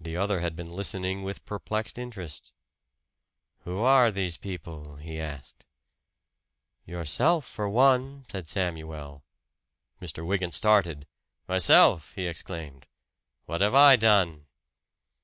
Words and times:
The 0.00 0.16
other 0.16 0.40
had 0.40 0.56
been 0.56 0.72
listening 0.74 1.22
with 1.22 1.44
perplexed 1.44 1.98
interest. 1.98 2.50
"Who 3.60 3.78
are 3.78 4.10
these 4.10 4.36
people?" 4.36 4.96
he 4.96 5.20
asked. 5.20 5.66
"Yourself 6.84 7.44
for 7.46 7.68
one," 7.68 8.26
said 8.28 8.48
Samuel. 8.48 9.22
Mr. 10.02 10.26
Wygant 10.26 10.52
started. 10.54 11.06
"Myself!" 11.46 12.12
he 12.16 12.26
exclaimed. 12.26 12.88
"What 13.44 13.60
have 13.60 13.76
I 13.76 13.94
done?" 13.94 14.46